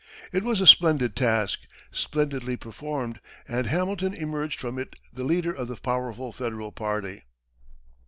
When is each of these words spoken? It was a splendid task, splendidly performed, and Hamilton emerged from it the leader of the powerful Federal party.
It 0.33 0.41
was 0.43 0.59
a 0.59 0.65
splendid 0.65 1.15
task, 1.15 1.59
splendidly 1.91 2.57
performed, 2.57 3.19
and 3.47 3.67
Hamilton 3.67 4.15
emerged 4.15 4.59
from 4.59 4.79
it 4.79 4.95
the 5.13 5.23
leader 5.23 5.53
of 5.53 5.67
the 5.67 5.75
powerful 5.75 6.31
Federal 6.31 6.71
party. 6.71 7.21